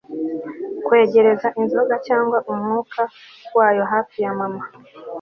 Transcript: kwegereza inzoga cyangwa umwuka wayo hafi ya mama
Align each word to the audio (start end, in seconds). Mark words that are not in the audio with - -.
kwegereza 0.85 1.47
inzoga 1.61 1.95
cyangwa 2.07 2.37
umwuka 2.51 3.01
wayo 3.57 3.83
hafi 3.91 4.17
ya 4.23 4.31
mama 4.39 4.63